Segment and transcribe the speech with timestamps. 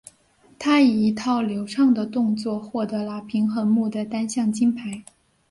[0.57, 5.03] 她以一套流畅的动作获得了平衡木的单项金牌。